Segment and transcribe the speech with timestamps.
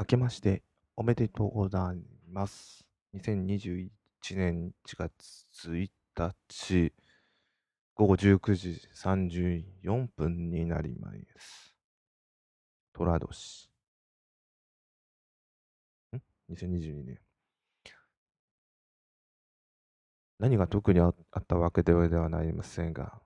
[0.00, 0.62] 明けまして
[0.96, 2.02] おめでとうござい
[2.32, 2.86] ます。
[3.14, 3.90] 2021
[4.30, 6.94] 年1月1日、
[7.94, 11.74] 午後19時34分になります。
[12.94, 13.70] 寅年。
[16.16, 17.18] ん ?2022 年。
[20.38, 21.14] 何が特にあっ
[21.46, 23.20] たわけではありませんが、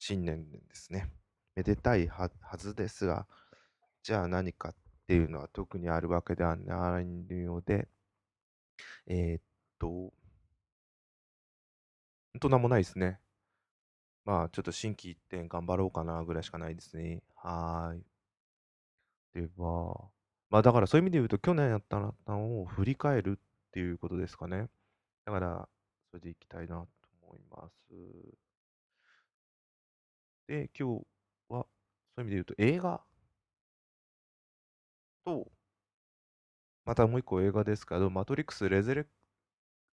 [0.00, 1.08] 新年ですね。
[1.54, 3.28] めでたいははずですが、
[4.02, 4.74] じゃあ何か
[5.10, 7.88] っていうのは特にあるわけではないので、
[9.08, 9.42] えーっ
[9.80, 10.12] と、ほ
[12.36, 13.18] んとなんもないですね。
[14.24, 17.24] まあ、ちょっと心機一転頑張ろうかなぐらいしかないですね。
[17.34, 18.04] はーい。
[19.34, 20.10] では、
[20.48, 24.68] まあだからそういう意味で言うと、去年やったのを振り返るっていうことですかね。
[25.24, 25.68] だから、
[26.10, 26.88] それでいきたいなと
[27.22, 27.74] 思います。
[30.46, 31.06] で、今日
[31.48, 31.66] は、
[32.16, 33.00] そういう意味で言うと、映画
[35.30, 35.50] と、
[36.84, 39.06] またもう一個映画ですけど、マトリックスレゼレ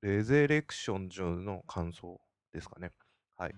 [0.02, 2.19] レゼレクション上の感想
[2.53, 2.91] ですかね。
[3.35, 3.55] はい。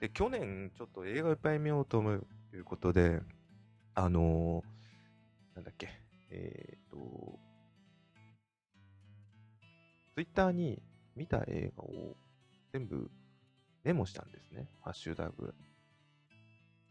[0.00, 3.20] で、去年、ちょっと映画いっぱい見ようと思ういうことで、
[3.94, 4.76] あのー
[5.56, 5.88] なんだっけ、
[6.30, 7.38] えっ、と、
[10.14, 10.82] ツイッターに
[11.14, 12.14] 見た映画を
[12.72, 13.10] 全部
[13.84, 14.68] メモしたんですね。
[14.82, 15.54] ハッシュタグ。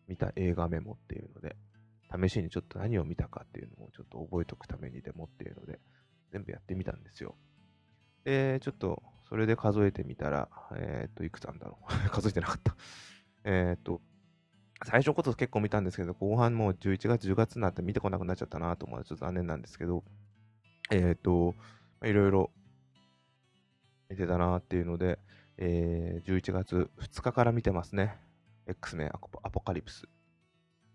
[0.08, 1.56] 見た映画メモっていうので、
[2.18, 5.80] 試しにちょっと何を見たかっていうのをちょっと覚えておくためにでもっていうので、
[6.32, 7.36] 全部やってみたんですよ。
[8.24, 12.10] で、ちょっとそれで数えてみたら、えっ、と、いくつあるんだろう。
[12.10, 12.76] 数えてなかった。
[13.44, 14.02] えっと、
[14.84, 20.04] 最初こそ結構見たんですけど、後半もう11月、10月になって見てこなくなっちゃったなと思うので、ちょっと残念なんですけど、
[20.92, 21.56] えっ、と、
[22.04, 22.52] いろいろ
[24.10, 25.20] 見てたなっていうので、
[25.58, 28.18] えー11月2日から見てますね。
[28.68, 30.08] X メンアポアポカリプス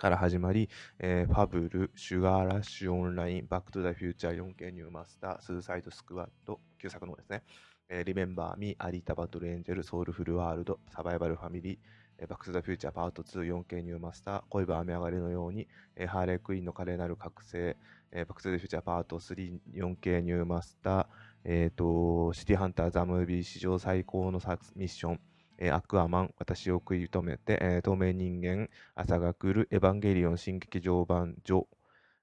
[0.00, 7.42] から始まり、えーファブル、シュガーラッシュオンライン、バックトゥザフューチャー 4K ニューマスター、スーサイドスクワッド、旧作のですね。
[7.90, 11.78] えーリメンバーミー、アリータバトルエンジェル、ソウルフルワールド、サバイバルファミリー、
[12.18, 17.76] えーバックトゥザフューチャーパート2、4K ニューマスター、恋は雨上がりのように、えーハーレークイーンの華麗なる覚醒、
[18.10, 21.06] えーバックトゥザフューチャーパート3、4K ニューマスター、
[21.44, 25.20] えっ、と、シティハンターザ・ムービー史上最香のミッション、
[25.60, 31.66] えーアクアマン、私をくいとめて、えー透明人間、朝が来る、エヴァンゲリオン新劇場版 序、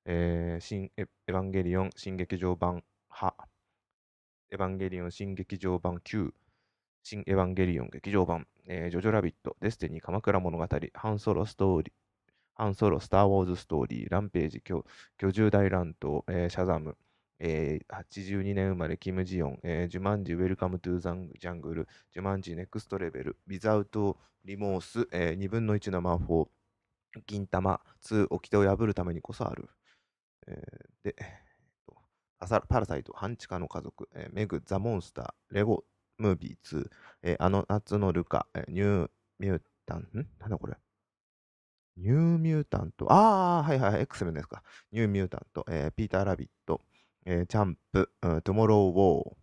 [0.05, 3.33] えー新エエヴァンゲリオン新劇場版ハ、
[4.51, 6.33] エヴァンゲリオン新劇場版 Q、
[7.03, 11.93] 新エヴァンゲリオン劇場版、えージョジョラビット、デスティニー鎌倉物語、ハンソロストーリー、
[12.55, 14.85] ハンソロスター・ウォーズストーリー、ランページ、巨
[15.17, 16.97] 巨獣大乱闘、えーシャザム、
[17.39, 26.49] えー82年生まれ、キム・ジヨン、えージュマンジ、ウェルカム・トゥ・ザンジャングル、ジュマンジ、ネクストレベル、ビザウト・リモース、え2分の1の魔法、
[27.25, 29.69] 銀玉、2、掟を破るためにこそある。
[30.47, 31.25] えーで、えっ
[31.85, 31.95] と
[32.39, 35.83] パサパラサイト、半地下の家族、えーメグ、ザ・モンスター、レゴ、
[36.17, 36.89] ムービー2、
[37.23, 39.09] えーあの夏のルカ、えーニュー
[39.39, 40.27] ミュータン、ん？
[40.39, 40.75] なんだこれ。
[41.97, 44.61] ニューミュータント、ああ、はいはいはい、X メンですか。
[44.91, 46.81] ニューミュータント、えーピーター・ラビット、
[47.29, 49.35] えーチャンプ、うんトゥモロー・ウォー、ト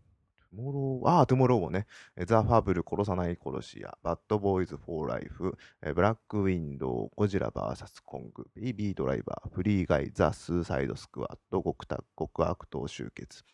[0.54, 1.86] ゥモロー、ああ、トゥモローウォーね。
[2.26, 13.44] ザ・ファブル、殺さない殺し屋、バッド・ボーイズ・フォー・ライフ、えーブラック・ウィドウ、ゴジラ VS コング、ベイビー・ドライバー、フリー・ガイ、ザ・スーサイド・スクワッド、極悪極悪党集結、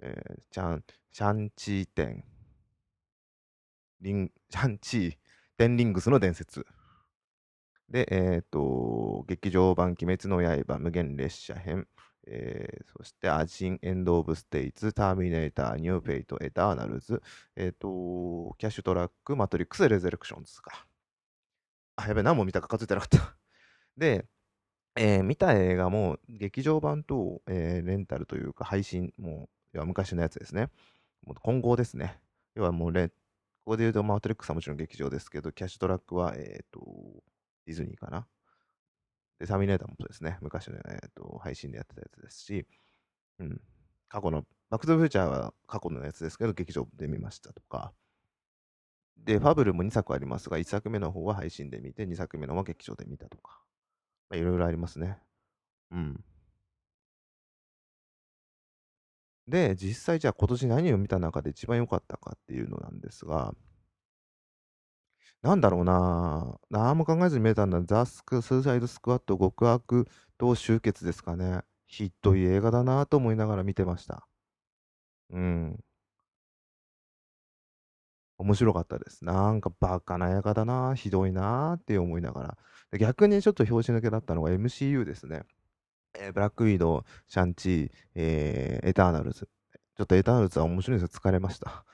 [0.00, 2.24] えーチャン、シャンチーテン、
[4.00, 5.12] リン、シャンチー、
[5.58, 6.66] テンリングスの伝説。
[7.88, 11.86] で、えっ、と、劇場版鬼滅の刃、無限列車編、
[12.26, 17.22] えーそして亜人、エンド・オブ・ステイツ、ターミネーター、ニュー・フェイト、エターナルズ、
[17.56, 20.86] えっ、と、キャッシュトラック、マトリックス、レザレクションズか。
[21.96, 23.36] あ、やべ、何も見たか数えてなかった。
[23.96, 24.26] で、
[24.96, 30.70] えー見た映画も劇場版と、えーレンタルというか配信、もう、要昔のやつですね。
[31.24, 32.20] もう混合ですね。
[32.54, 33.14] 要はもうレ、こ
[33.66, 36.80] こで言うとマトリックスはもちろん劇場ですけど、キャッシュトラックは、えっ、と、
[37.66, 38.26] ディズニーかな。
[39.44, 40.38] で、ターミネーターもそうですね。
[40.40, 42.66] 昔の、えー、と配信でやってたやつですし、
[43.38, 43.60] うん。
[44.08, 47.92] 過去の、バックトゥフューチャーは過去のやつですけど、劇場で見ましたとか。
[49.18, 53.60] で、ファブルも2作ありますが、1作目の方は配信で見て、2作目の方は劇場で見たとか。
[54.30, 55.18] まあ、いろいろありますね。
[55.90, 56.24] うん。
[59.46, 63.54] で、実際じゃあ今年何を見た中で一番良かったかっていうのなんですが、
[65.44, 67.80] なんだろうな何も考えずに見れたんだ。
[67.84, 70.08] ザ・スク、スーサイド・スクワット、極悪
[70.38, 71.60] と集結ですかね。
[71.86, 74.26] ひどい映画だなと思いながら見てました。
[75.30, 75.84] うん。
[78.38, 79.24] 面白かったです。
[79.24, 82.58] なんかバカな映画だなひどいなって思いながら。
[82.90, 85.42] で逆にちょっと拍子抜けだったのが MCU ですね。
[86.14, 89.48] えーブラックウィドウ、シャンチー、えーエターナルズ。
[89.96, 91.20] ちょっとエターナルズは面白いんですよ。
[91.20, 91.84] 疲れました。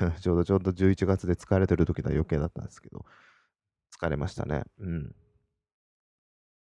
[0.20, 3.04] ちょうどちょうど11月で疲れてる時の余計だったんですけど、
[3.96, 4.64] 疲れましたね。
[4.78, 5.14] うん。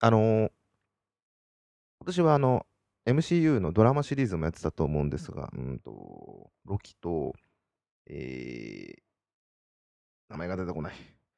[0.00, 0.52] あのー
[2.02, 2.64] 今年はあの、
[3.04, 7.34] MCU のドラマシリーズもやってたと思うんですが、うんと、ロキと、
[8.06, 9.02] えー、
[10.30, 10.94] 名前が出てこない。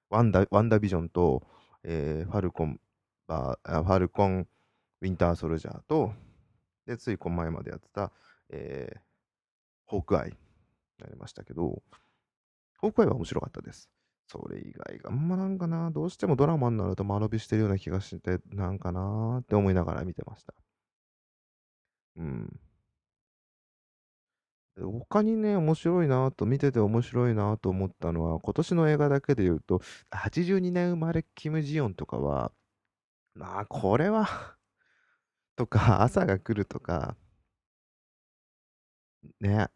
[0.08, 1.42] ワンダ、ワンダビジョンと、
[1.82, 2.80] えー、ファルコン、
[3.26, 4.46] バーあファルコン、
[5.00, 6.12] ウィンターソルジャーと、
[6.86, 8.12] で、ついこの前までやってた、
[8.48, 9.00] えー、
[9.86, 10.36] ホークアイに
[11.02, 11.82] なりましたけど、
[12.78, 13.90] ホークアイは面白かったです。
[14.28, 20.54] それ以外が、あんまなんかな、どうしてもドラマになると間延びしてるような気がして、なんかなーって思いながら見てました。
[22.16, 22.60] うん。
[24.80, 32.52] 他にね、面白いなと、見てて面白いなと思ったのは、今年の映画だけで言うと、82年生まれキム・ジヨンとかは、
[33.34, 34.56] まあ、これは
[35.56, 37.16] とか、朝が来るとか、
[39.40, 39.68] ね、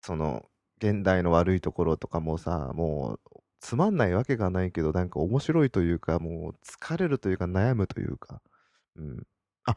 [0.00, 0.46] その、
[0.78, 8.40] 現代の悪いところとかもさ、もう、つまんないわけがないけど、なんか面白いというか、もう、疲れるというか、悩むというか、
[8.96, 9.26] うん。
[9.64, 9.76] あ、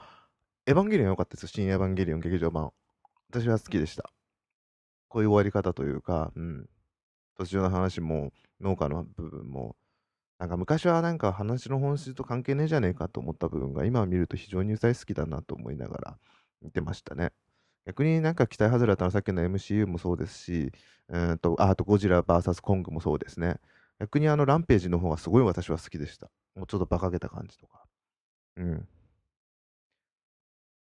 [0.66, 1.50] エヴァンゲリオン良かったですよ。
[1.50, 2.72] 新エヴァンゲリオン劇場版。
[3.30, 4.10] 私は好きでした。
[5.10, 6.70] こういう終わり方というか、うん。
[7.38, 8.32] 途中の話も、
[8.62, 9.76] 農家の部分も、
[10.40, 16.20] なんか昔はなんか話の本質と関係ねえじゃねえかと思った部分が、今見ると非常に大好きだなと思いながら
[16.62, 17.32] 見てましたね。
[17.86, 20.72] 逆になんか期待外れだったのはさっきの MCU もそうですし、
[21.10, 23.60] うんと、ああとゴジラ VS コングもそうですね。
[24.00, 26.30] 逆にあのランページの方がすごい私は好きでした。
[26.56, 27.84] もうちょっと馬鹿げた感じとか。
[28.58, 28.88] うん。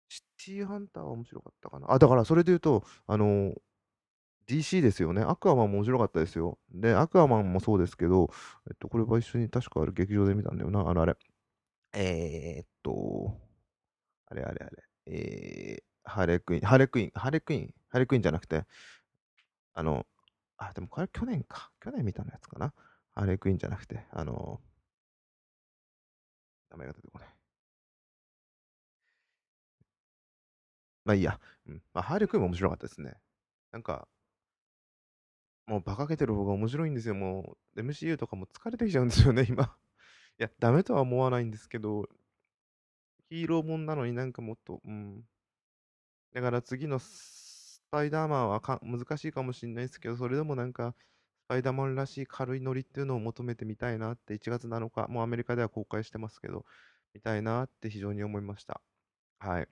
[0.09, 1.91] シティーハンターは面白かったかな。
[1.91, 3.53] あ、だからそれで言うと、あの
[4.47, 5.21] DC ですよね。
[5.21, 6.59] アクアマンも面白かったですよ。
[6.71, 8.29] で、アクアマンもそうですけど、
[8.67, 10.81] えっと、これは一緒に確かあれ劇場で見たんだよな。
[10.81, 11.15] あの、あれ。
[11.93, 13.37] えー、っと、
[14.27, 14.83] あれあれあれ。
[15.07, 18.65] えー、ハーレクイーン、ハーレクイーン、ハーレクイーン、ハーレクイーンじゃなくて、
[19.73, 20.05] あの、
[20.57, 21.71] あ、でもこれ去年か。
[21.81, 22.73] 去年見たのやつかな。
[23.13, 24.61] ハーレクイーンじゃなくて、あの、
[26.69, 27.35] 名前が出てこない。
[31.05, 31.39] まあいいや。
[31.67, 31.81] うん。
[31.93, 33.15] まあ、ハーレクイーンも面白かったですね。
[33.71, 34.07] なんか、
[35.67, 37.15] もう馬鹿げてる方が面白いんですよ。
[37.15, 39.75] もう MCU とかも疲れてきちゃうんですよね、今。
[40.39, 42.07] いや、ダメとは思わないんですけど、
[43.29, 45.23] ヒーローもんなのになんかもっと、うん。
[46.35, 50.95] だから次のスパイダーマンはか難しいかもしれないですけど、それでもなんか、
[51.45, 56.65] スパイダーマンらしい軽いノリっていうのを求めてみたいなって、1月7日、もうアメリカでは公開してますけど、
[57.13, 58.81] 見たいなって非常に思いました。
[59.39, 59.69] はい。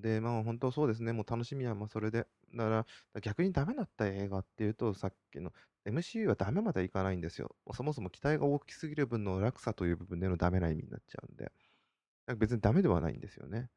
[0.00, 2.26] で、まあ本当そうですね、もう楽しみはまあそれで。
[2.54, 5.52] だから逆にダメだった映画っていうと、さっきの
[5.84, 7.56] MCU はダメまでいかないんですよ。
[7.72, 11.52] そもそも期待が大きすぎる分の落差という部分でのダメな意味になっちゃうんで。
[12.38, 13.70] 別にダメではないんですよね。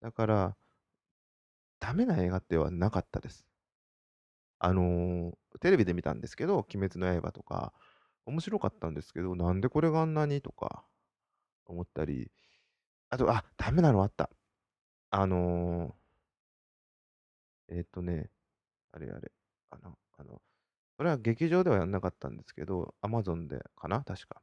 [0.00, 0.56] だから、
[1.80, 3.44] ダメな映画ってはなかったです。
[4.58, 7.72] あのーテレビで見たんですけど、鬼滅の刃とか、
[8.26, 10.84] 面白かったんですけど、なんでこれがあんなにとか
[11.66, 12.30] 思ったり、
[13.10, 14.30] あと、あ、ダメなのあった。
[15.10, 18.30] あのー、えーっとね、
[18.92, 19.32] あれあれ、
[19.70, 20.42] あの、あの、
[20.98, 24.42] これは劇場ではやんなかったんですけど、Amazon でかな確か。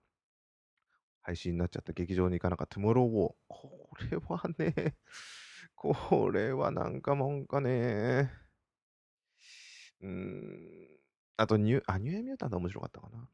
[1.21, 2.75] 配信になっちゃった劇場に行かなかった。
[2.75, 3.33] トゥモローウォー。
[3.47, 4.95] これはね、
[5.75, 8.29] これはなんかもんかね。
[10.01, 10.99] うーん。
[11.37, 13.29] あとニュー、あ、ニューエミュータント面白かったかな。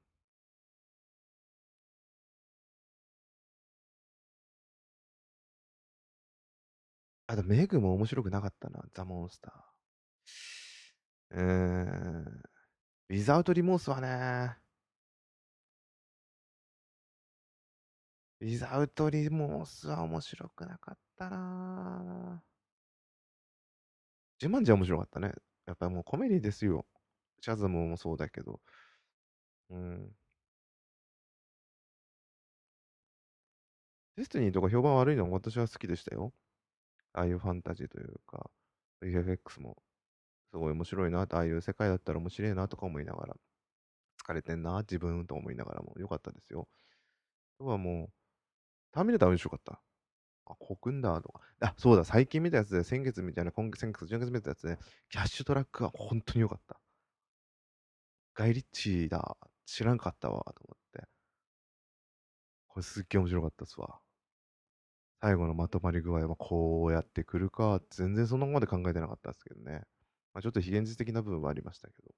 [7.25, 8.83] あと、メグも面白くなかったな。
[8.93, 11.37] ザ・モンスター。
[11.37, 12.41] うーん。
[13.09, 14.57] ウィザウト・リモースはね、
[18.41, 22.43] ウィズアウト・リモースは面白くなかったたな
[24.39, 25.31] ジュマンジは面白かったね。
[25.67, 26.85] やっぱりもうコメディですよ。
[27.41, 28.59] シャズムもそうだけど。
[29.69, 30.11] うん。
[34.15, 36.33] ディスティニーとか評判悪いのは私は好きでしたよ。
[37.13, 38.49] ああいうファンタジーというか、
[39.01, 39.77] VFX も
[40.51, 43.35] すごい面白いな、ああいう世界だったら面白いなとか思いながら、
[44.25, 46.67] 疲れてんな、自分と思いながらも良かったですよ。
[47.59, 48.13] あとはもう、
[48.91, 49.81] ターミネーター面白かった。
[50.53, 51.41] あ、コクンダーとか。
[51.59, 54.77] あ、そうだ、最近見たやつで、先月みたいな、今月、先月、10月見たやつで、
[55.09, 56.79] キャッシュトラックは本当に良かった。
[58.33, 59.37] ガイリッチーだ。
[59.65, 61.07] 知らんかったわ、と思って。
[62.67, 64.01] これすっげえ面白かったっすわ。
[65.21, 69.83] 最後のまとまり具合はこうやってくるか、全然そのまで考えてなかったですけどね。
[70.33, 72.13] まあ、ちょっと非現実的な部分はありましたけど、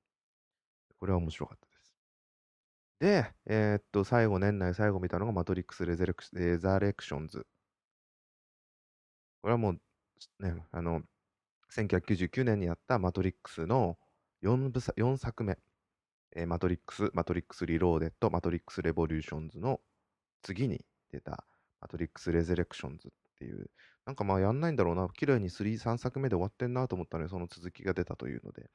[0.98, 1.96] これは面白かったです。
[3.00, 6.06] で、えーっと、最後、年内最後見たのがマトリックスレザ
[6.80, 7.46] レクションズ。
[9.44, 9.74] これはもう、
[10.40, 11.02] ね、あの、
[11.76, 13.98] 1999年にやったマトリックスの
[14.42, 15.58] 4, 部4作目、
[16.34, 19.82] えー、マトリックス、マトリックスリローデッド、マトリックスレボリューションズの
[20.44, 21.44] 次に出た
[21.82, 23.70] マトリックスレゼレクションズっていう、
[24.06, 28.70] なんかまあやんないんだろうな、綺麗に3、3作目で終わってんなと思ったので、その続きが出たというので、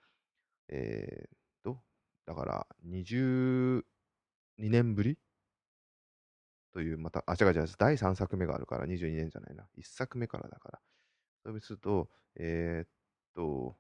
[0.68, 1.30] えー、っ
[1.64, 1.80] と、
[2.26, 3.82] だから22
[4.58, 5.18] 年ぶり
[6.72, 9.66] という、また、あ、違う違う、第3作目があるから22年じゃないな。
[9.78, 10.80] 1作目からだから。
[11.44, 12.88] そうすると、えー、っ
[13.34, 13.76] と、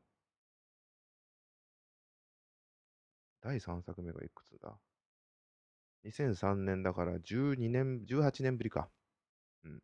[3.40, 4.76] 第3作目がいくつだ
[6.04, 8.88] ?2003 年だから12年、18年ぶりか。
[9.64, 9.82] うん。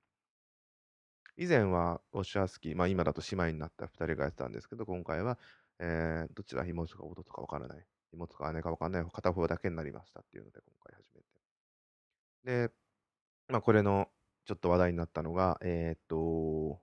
[1.37, 5.39] 以前はオシャースキー、まあ今だと姉妹になった2人がやってたんですけど、今回は、
[5.79, 7.85] えー、どちら妹か弟か分からない。
[8.13, 12.69] 妹か姉か分からない片方だけになりましたっていうので今回始めて。
[12.69, 12.75] で、
[13.49, 14.09] まあこれの
[14.47, 16.81] ちょっと話題になったのが、えー、っと、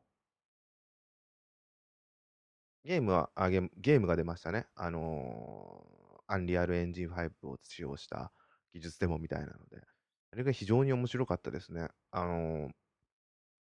[2.84, 4.66] ゲームはあゲ、ゲームが出ましたね。
[4.76, 8.32] あのー、アンリアルエンジン5を使用した
[8.74, 9.82] 技術デモみたいなので、
[10.32, 11.90] あれが非常に面白かったですね。
[12.12, 12.72] あのー、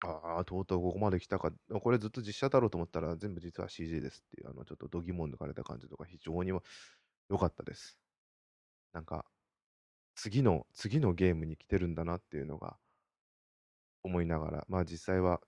[0.02, 1.50] ああ、とうとうここまで来たか。
[1.80, 7.98] これずっと実写だろうと思ったら全部実は CG ですっていう、あの、ちょっと度肝抜かれた感じとか非常に良かったです。
[8.92, 9.24] なんか、
[10.14, 12.76] 次の、次のゲームに来てるんだなっていうのが
[14.02, 15.40] 思いながら、まあ実際は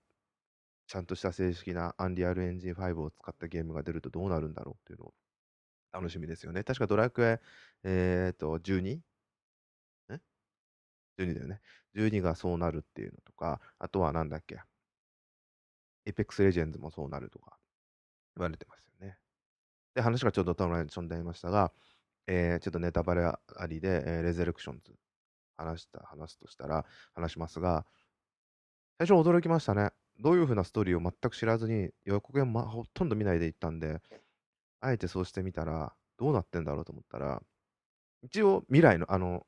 [0.87, 5.13] ちゃんとした正式なアンリアルエンジン5を使ったゲームが出るとどうなるんだろうっていうのを
[5.91, 6.63] 楽しみですよね。
[6.63, 7.39] 確かドラクエ、
[7.83, 8.99] えっ、ー、と、12?
[11.19, 11.61] 12だよね。
[11.95, 14.59] 12がそうなるっていうのとか、あとはなんだっけ。
[16.05, 17.57] エペックスレジェンズもそうなるとか
[18.35, 19.17] 言われてますよね。
[19.93, 21.71] で、話がちょっとトランションでありましたが、
[22.25, 24.93] えー、ちょっとネタバレありで、えー、レゼレクションズ
[25.57, 27.85] 話した、話すとしたら、話しますが、
[29.01, 29.91] 最初驚きましたね。
[30.19, 34.01] どういう風なストーリーを全く知らずに、予告編、ま、ほとんど見ないで行ったんで、
[34.81, 37.41] あえてそうしてみたら、どうなってんだろうと思ったら、
[38.23, 39.47] 一応未来の、あの、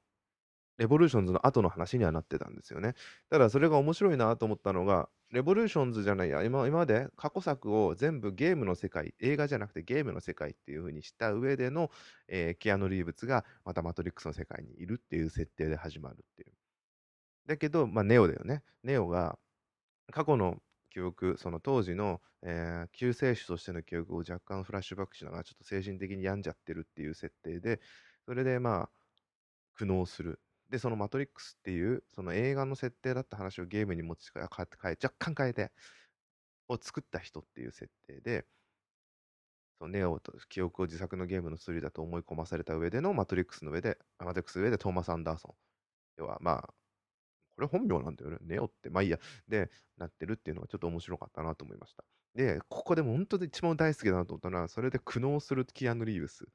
[0.78, 2.96] レボリューションズの後の話にはなってたんですよね。
[3.30, 11.92] ただそれが面白いなと思ったのが、レボリューションズじゃないや、今今まで過去作を全部ゲームの世界、映画じゃなくてゲームの世界っていう風にした上での、
[12.30, 16.54] えー、キアヌ・リーブスがまたマトリックスの世界にいるっていう設定で始まるっていう。
[17.46, 18.64] だけど、まあ、ネオだよね。
[18.84, 19.38] ネオが
[20.12, 27.80] 過去の記憶、その当時の、えー、救世主としての記憶を若干フラッシュバックしながら、ちょっと精神的に病んじゃってるっていう設定で、
[28.26, 28.90] それでまあ、
[29.74, 30.40] 苦悩する。
[30.70, 34.48] で、そのマトリックスっていう、その映画の設定だった話をゲームに持ち変え、
[34.82, 35.72] 変え若干変えて、
[36.70, 38.46] を作った人っていう設定で、
[39.78, 45.56] そのネオと記憶を自作のゲームのスリーだと思い込まされた上でのマトリックスの上で、マトリックス上でトーマス・アンダーソン。
[46.18, 46.74] 要は、まあ、
[47.62, 48.38] これ本名なんだよね。
[48.42, 48.90] ネオって。
[48.90, 49.20] まあいいや。
[49.48, 52.04] で、なってるっていうのがちょっと面白かったなと思いました。
[52.34, 56.48] で、ここでも本当に一番大好きだなと思ったのは、それで苦悩するキアヌ・リーブス。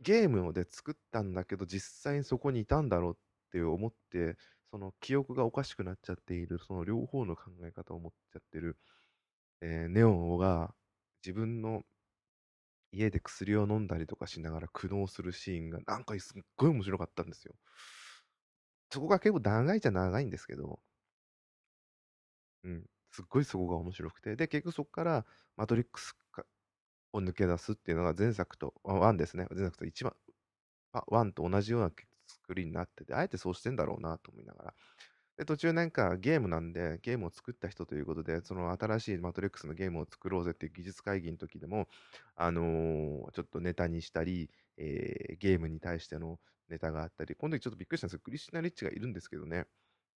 [0.00, 3.16] ゲームで作ったんだけど、実際にそこにいたんだろうっ
[3.50, 4.36] て思って、
[4.70, 8.76] その記憶がおかしくなっちゃっている、その両方の考え方を持っちゃってる、
[9.62, 10.74] えー、ネオンが
[11.24, 11.82] 自分の
[12.96, 17.54] 家で薬を飲んだりとかしながら苦悩するシーンがなんかすっごい面白かったんですよ。
[18.90, 20.80] そこが結構長いじゃ長いんですけど、
[22.64, 25.26] うん、すっごいそこが面白くて、で、結局そこから
[25.56, 26.16] マトリックス
[27.12, 29.46] を抜け出すっていうのが前作と、1ですね。
[29.54, 30.14] 前作と一番、
[30.92, 31.92] 1と同じような
[32.28, 34.74] 作りになってて、あえてそうしてんだろうなと思いながら。
[35.36, 41.88] で、途中なんかゲームなんで、ゲームを作った人ということで、その新しいマトリックスのゲームを作ろうぜっていう技術会議の時でも、
[42.36, 46.38] あのー、ちょっとネタにしたり、えー、ゲームに対しての
[46.68, 48.20] ネタがあったり、この時ちょっとびっくりしたんですよ。
[48.24, 49.66] クリスチャン・リッチがいるんですけどね、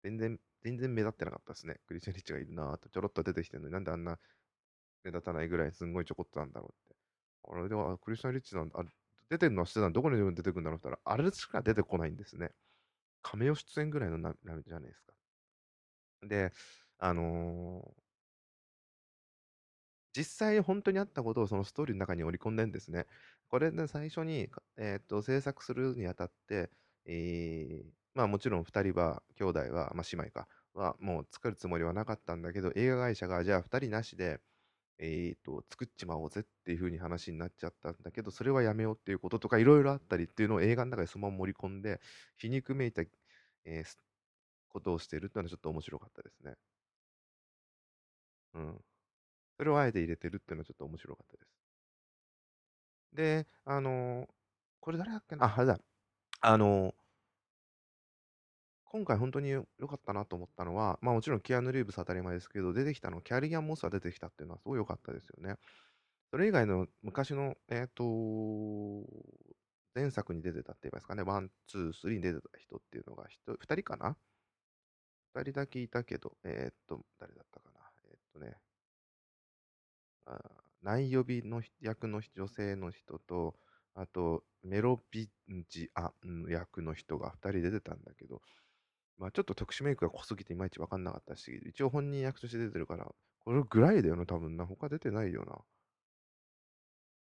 [0.04, 1.80] 全然、全然目立ってなかったですね。
[1.86, 4.20] クリスチャン・リッチがいるなぁと、ちょろっと出てきてるのに、なんであんな
[5.04, 6.96] 目立たないぐらいすんごいちょこっとなんだろうって。
[7.52, 8.84] あれでは、クリスチャン・リッチなんだ、
[9.30, 12.52] 出てるのはしてたのどこに出てくるんだろうって言ったら、あれしか出てこないんですね。
[13.22, 15.14] 亀尾出演ぐらいのなじゃないですか。
[16.28, 16.52] で、
[16.98, 18.10] あのー、
[20.14, 23.06] 実際本当にあったことをそのストーリーの中に織り込んでんですね。
[23.48, 26.70] これで最初に、えっ、と、制作するにあたって、
[27.06, 34.40] えー、まあもちろん2人は、兄弟は、まあ姉妹か、はもう作るつもりはなかったんだけど、映画会社がじゃあ2人なしで、
[35.00, 42.02] えっ、と、作っちまおうぜっていう風に話になっちゃったんだけど、それはやめようっていうこととかいろいろあったりっていうのを映画の中でそのまま盛り込んで、
[42.38, 43.04] 皮肉めいた、
[43.66, 43.98] えー、
[44.70, 46.56] ことをしてるっていうのはちょっと面白かったですね。
[48.54, 48.84] うん。
[49.58, 51.50] それをあえて入れてるっていうのはちょっと面白かったです。
[53.14, 54.28] で、あのー、
[54.80, 55.46] これ誰だっけな？
[55.46, 55.80] あ、あれだ。
[56.42, 56.94] あのー、
[58.92, 65.58] 今回本当に良かったなと思ったのは、まあもちろんキアヌ・リーブス当たり前ですけど、出てきたの、キャリー＝アン・モスが出てきたっていうのはすごい良かったですよね。
[66.32, 68.04] それ以外の昔の、えっ、と、
[69.94, 74.18] 前作に出てたって言いますかね、ワン、ツー、スリーに出てた人っていうのが2人かな
[75.36, 77.80] ?2 人だけいたけど、えっ、と、誰だったかな？
[78.06, 78.58] えっ、とね、
[80.26, 80.40] あ
[80.82, 83.56] 内予備の役の女性の人と、
[83.94, 86.12] あと、メロピンジア
[86.48, 88.42] 役の人が2人出てたんだけど、
[89.20, 93.06] まあちょっと特殊メイクが濃すぎていまいち分かんなかったし、一応本人役として出てるから、
[93.40, 94.66] これぐらいだよな、多分な。
[94.66, 95.64] 他出てないよな。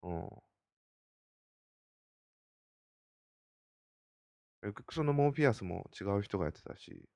[0.02, 0.42] うん。
[4.60, 7.08] 結局そのモーフィアスも違う人がやってたし、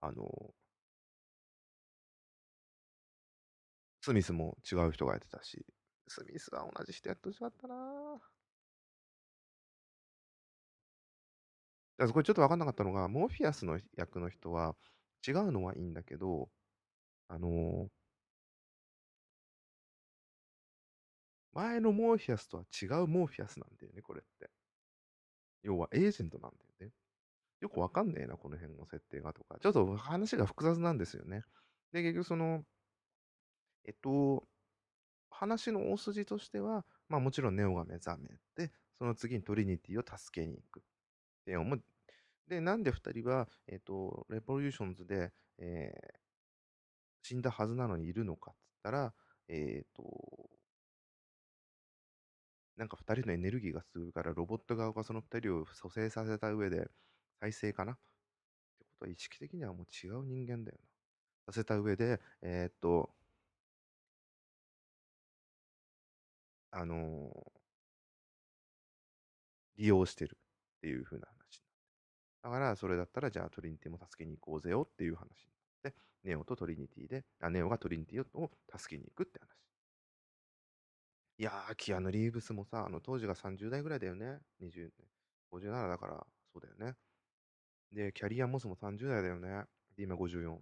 [0.00, 0.54] あの、
[4.02, 5.66] スミスも違う人がやってたし、
[6.06, 8.33] スミスは同じ人やってほしかったなぁ
[11.98, 14.76] だこれちょっと分かんなかったのが、モーフィアスの役の人は
[15.26, 16.48] 違うのはいいんだけど、
[17.28, 17.88] あのー、
[21.52, 24.50] 前のモーフィアスとは違うモーフィアスなんだよね、これって。
[25.62, 26.92] 要はエージェントなんだよね。
[27.60, 29.58] よくわかんねえな、この辺の設定がとか。
[29.60, 31.42] ちょっと話が複雑なんですよね。
[31.92, 32.64] で、結局その、
[33.86, 34.44] えっと、
[35.30, 40.82] 話の大筋としては、まあもちろんネオが目覚めて、その次にトリニティを助けに行く。
[41.46, 41.76] ネオも、
[42.48, 46.18] で、なんで2人は、えっと、レボリューションズで、えー、
[47.22, 49.14] 死んだはずなのにいるのかっつったら、
[49.48, 50.02] えっ、と、
[52.76, 56.88] なんか2人のエネルギーがすごいから、ロボット側がその2人を蘇生させた上で、
[57.40, 57.92] 再生かな？
[57.92, 60.78] ってことは意識的にはもう違う人間だよ
[61.46, 61.52] な。
[61.52, 63.10] させた上で、えー、っと、
[66.70, 67.50] あのー、
[69.76, 70.36] 利用してる
[70.78, 71.28] っていう風な
[72.44, 79.48] だから、それだったら、じゃあトリニティも助けに行こうぜよっていう話になって、ネオとトリニティで、あネオがトリニティを助けに行くって話。
[81.38, 84.40] いやー、キアヌ・リーブスもさ、あの当時が30代ぐらいだよね。
[84.60, 84.92] 20、
[85.50, 86.96] 57だから、そうだよね。
[87.92, 89.64] で、キャリア・モスも30代だよね。
[89.96, 90.60] で、今54。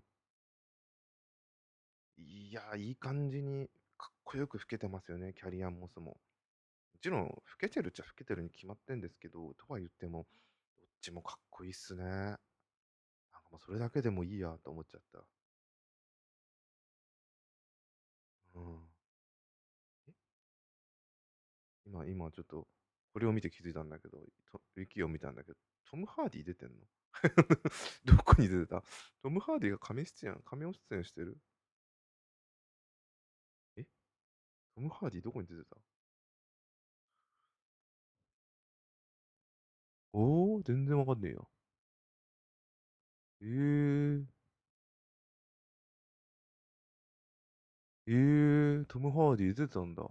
[2.16, 6.12] いやー、いい感じにかっこよく老けてますよね、キャリア・モスも。
[6.12, 10.26] もちろん、老けてるっちゃ老けてるに決まってんですけど、とは言っても、
[11.02, 12.04] どっちもかっこいいっすね。
[12.04, 12.38] なんか
[13.50, 15.18] もうそれだけでもいいやと思っちゃった。
[18.54, 18.78] うん。
[21.86, 22.68] 今、今ちょっと、
[23.12, 24.18] これを見て気づいたんだけど、
[24.76, 25.58] ウィキを見たんだけど、
[25.90, 26.74] トム・ハーディ出てんの？
[28.04, 28.84] どこに出てた？
[29.22, 31.36] トム・ハーディが亀出演、亀を出演してる？
[33.76, 33.84] え？
[34.74, 35.76] トム・ハーディどこに出てた？
[40.14, 41.48] おー、全然わかんねえよ。
[43.42, 44.24] えー。
[48.06, 50.04] えー、トム・ハーディ出てたんだ。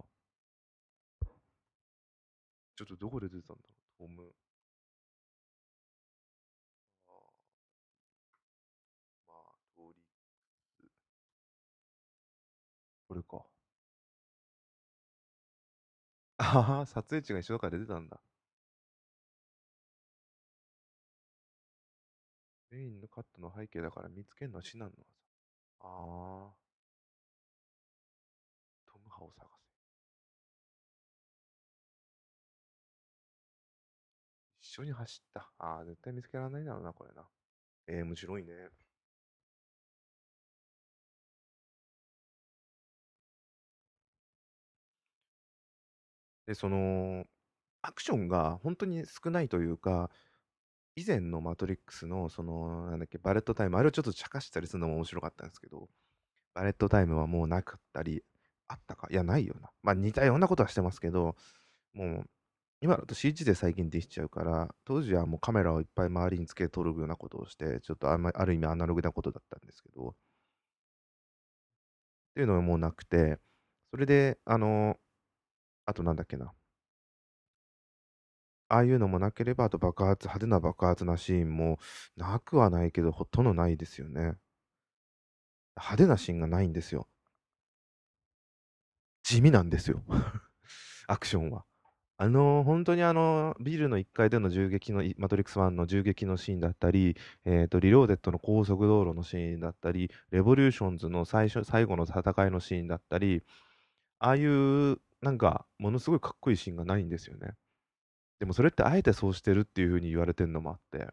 [2.76, 3.74] ちょっとどこで出てたんだろ
[4.06, 4.34] う、トム。
[9.26, 10.02] まあ、通り。
[13.08, 13.44] これか。
[16.38, 18.20] ああ、撮影地が一緒だから出てたんだ。
[22.72, 25.04] メインのカットの背景だから見つけるのは至難の技。
[25.80, 26.54] ああ。
[28.86, 29.72] トム・ハを探せ。
[34.62, 35.52] 一緒に走った。
[35.58, 37.28] ああ、絶対見つけられないだろうな、これな。
[37.88, 38.70] えー、面白いね。
[46.46, 47.24] で、その、
[47.82, 50.10] アクションが本当に少ないというか、
[50.96, 55.88] 以前のマトリックスの、その、なんだっけ、バレットタイム、あれをちょっと茶化したりするのも面白かったんですけど、
[56.54, 58.24] バレットタイムはもうなかったり、
[58.68, 59.70] あったかいや、ないよな。
[59.82, 61.36] まあ似たようなことはしてますけど、
[61.94, 62.30] もう、
[62.82, 70.14] 今だと CG で最近できちゃうから、当時はもうカメラをいっぱい周りにつけて撮るようなことをして、ちょっとあ,、まある意味アナログなことだったんですけど、っ
[72.34, 73.38] ていうのはもうなくて、
[73.90, 74.98] それで、あの、
[75.86, 76.54] あとなんだっけな。
[78.72, 81.78] ああいうのもなければ、あと爆発、派手な爆発なシーンも
[82.16, 84.38] なくはないけど、ほとんどないですよね。
[85.76, 87.06] 派手なシーンがないんですよ。
[89.24, 90.02] 地味なんですよ。
[91.06, 91.66] アクションは。
[92.16, 103.42] あの、本当にあの、ビルの1階での銃撃の、マトリックス1の銃撃のシーンだったり、え、ー、と、リローデッドの高速道路のシーンだったり、レボリューションズの最初、最後の戦いのシーンだったり、
[104.18, 107.54] ああいう、なんか、ものすごいかっこいいシーンがないんですよね。
[108.42, 111.06] でもそれってあえてそうしてるっていう風に言われてるのもあって、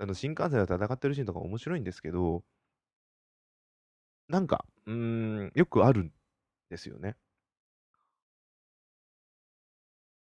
[0.00, 2.42] あの新幹線で戦ってるシーンとか面白いんですけど、
[4.28, 6.10] なんか、うん、よくあるん
[6.70, 7.14] ですよね。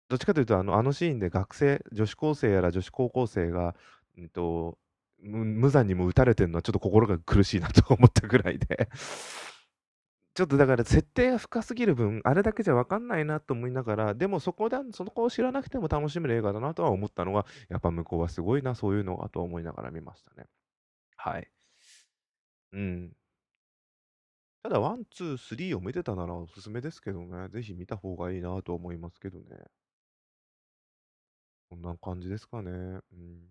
[0.08, 3.76] どっちかというと、あのあのシーンで学生、女子高生やら女子高校生が、
[4.18, 4.78] うんと、
[5.20, 8.88] 無無残にも撃たれてるのはちょっと心が苦しいなと思ったぐらいで。
[10.36, 20.46] ちょっとだから設定が深すぎる分、あれだけじゃ分かんないなと思いながら、でもそこで、その子を知らなくても楽しめる映画だなとは思ったのが、やっぱ向こうはすごいな、そういうのがと思いながら見ましたね。
[21.16, 21.50] はい。
[22.72, 23.16] うん。
[24.62, 29.44] ただ、ワン、ツー、スリーを見てたならおすすめですけどね、ぜひ見た方がいいなと思いますけどね。
[31.68, 32.70] こんな感じですかね。
[32.72, 33.48] うん。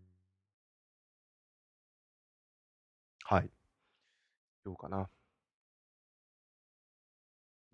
[3.26, 3.52] はい。
[4.64, 5.10] どうかな。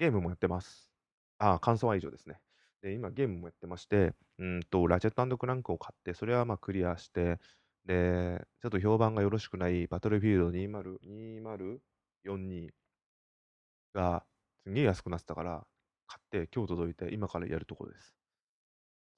[0.01, 0.91] ゲームもやってます。
[1.37, 2.41] あ、感想は以上ですね。
[2.81, 7.37] で、今ゲームもやってまして、うんと、ラチェットクランクを買って、それはまあクリアして、
[7.85, 12.71] で、ちょっと評判がよろしくないバトルフィールド20、2042
[13.93, 14.25] が
[14.65, 15.67] すげえ安くなってたから、
[16.07, 18.15] 買って今日届いて今からやるところです。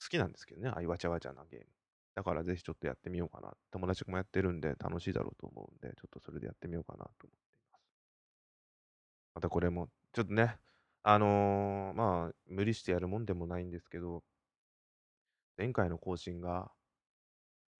[0.01, 1.65] 好きなんですけどね、ああいうわちゃわちゃなゲーム。
[2.13, 3.53] だからぜひちょっとやってみようかな。
[3.71, 7.83] 友達もやってるんで楽しいだろうと思うんで、ちょっとそれでやってみようかなと思っています。
[9.35, 10.57] またこれも、ちょっとね、
[11.03, 14.23] あのー、まあ、無理してやるもんでもないんですけど、
[15.57, 16.71] 前回の更新が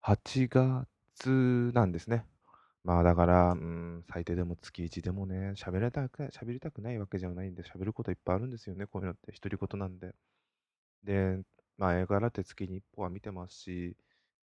[0.02, 2.26] 8月なんですね。
[2.84, 10.14] まあだから、うん、最低でも月1でもね、喋りたく、喋りたくないわけじゃないんで、喋ることいっぱいあるんですよね、こういうのって、独り言なんで。
[11.04, 11.40] で、
[11.78, 13.96] まあ映画だって月に1本は見てますし、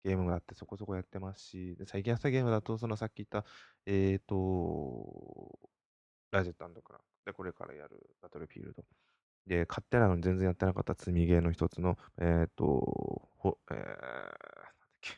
[0.05, 3.45] ゲームだってそこそこやってますし、で最近やったゲームだと、そのさっき言った、
[3.87, 5.59] えっ、ー、と、
[6.31, 8.85] ラジェットクランで、これからやるバトルフィールド。
[9.47, 13.93] で、買ってないのに全然やってなかった積みゲーの一つの、えっ、と、ほ、えー、なんだ
[14.71, 15.11] っけ、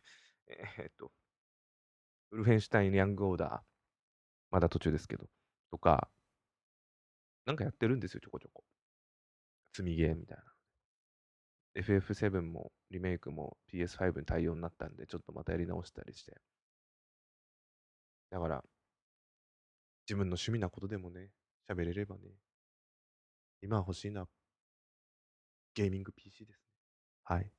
[0.82, 1.12] えっ、と、
[2.30, 3.60] ウルフェンシュタイン・ヤング・オーダー、
[4.50, 5.28] まだ途中ですけど、
[5.70, 6.10] とか、
[7.44, 8.64] なんかやってるんですよ、ちょこちょこ。
[9.74, 10.44] 積みゲーみたいな。
[11.74, 16.40] FF7 もリメイクも PS5 に対応になったんで、ちょっとまたやり直したりして。
[18.30, 18.64] だから、
[20.06, 21.30] 自分の趣味なことでもね、
[21.68, 22.22] 喋れればね。
[23.62, 24.28] 今欲しいのは、
[25.74, 26.66] ゲーミング PC ですね。
[27.24, 27.52] はい。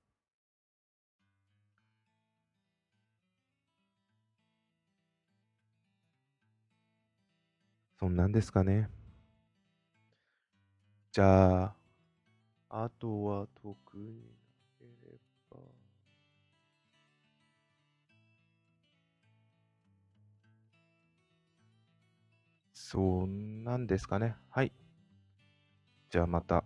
[8.00, 8.89] そんなんですかね。
[11.13, 11.76] じゃあ、
[12.70, 14.33] あとは特に
[22.93, 24.36] そんなんですかね。
[24.51, 24.71] はい。
[26.12, 26.63] じゃあまた、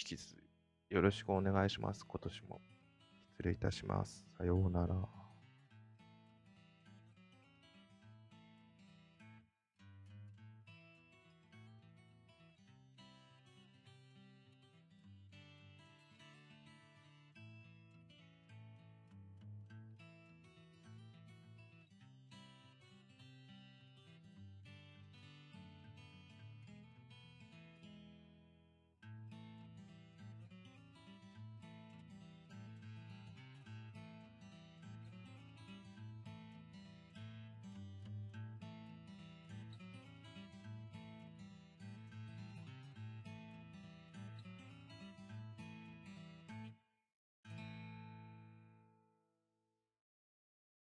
[0.00, 2.04] 引き続きよろしくお願いします。
[2.04, 2.60] 今年も。
[3.34, 4.26] 失礼いたします。
[4.36, 5.15] さようなら。